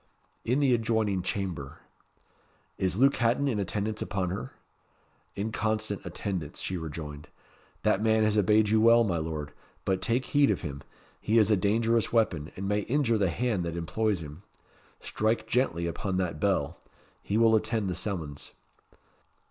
"In 0.43 0.61
the 0.61 0.73
adjoining 0.73 1.21
chamber." 1.21 1.81
"Is 2.79 2.97
Luke 2.97 3.17
Hatton 3.17 3.47
in 3.47 3.59
attendance 3.59 4.01
upon 4.01 4.31
her?" 4.31 4.53
"In 5.35 5.51
constant 5.51 6.03
attendance," 6.07 6.59
she 6.59 6.75
rejoined. 6.75 7.27
"That 7.83 8.01
man 8.01 8.23
has 8.23 8.35
obeyed 8.35 8.69
you 8.69 8.81
well, 8.81 9.03
my 9.03 9.17
Lord. 9.19 9.53
But 9.85 10.01
take 10.01 10.25
heed 10.25 10.49
of 10.49 10.61
him: 10.61 10.81
he 11.19 11.37
is 11.37 11.51
a 11.51 11.55
dangerous 11.55 12.11
weapon, 12.11 12.51
and 12.55 12.67
may 12.67 12.79
injure 12.79 13.19
the 13.19 13.29
hand 13.29 13.63
that 13.63 13.77
employs 13.77 14.21
him. 14.23 14.41
Strike 15.01 15.45
gently 15.45 15.85
upon 15.85 16.17
that 16.17 16.39
bell. 16.39 16.79
He 17.21 17.37
will 17.37 17.55
attend 17.55 17.87
the 17.87 17.93
summons." 17.93 18.53